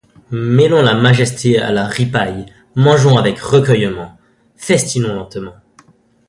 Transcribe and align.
Mêlons 0.31 0.81
la 0.81 0.95
majesté 0.95 1.59
à 1.59 1.71
la 1.71 1.85
ripaille; 1.85 2.47
mangeons 2.73 3.17
avec 3.19 3.37
recueillement; 3.37 4.17
festinons 4.55 5.13
lentement. 5.13 5.53